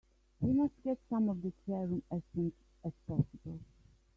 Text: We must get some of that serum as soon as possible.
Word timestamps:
We 0.39 0.51
must 0.51 0.81
get 0.83 0.97
some 1.11 1.29
of 1.29 1.43
that 1.43 1.53
serum 1.67 2.01
as 2.09 2.23
soon 2.33 2.51
as 2.83 2.91
possible. 3.07 3.59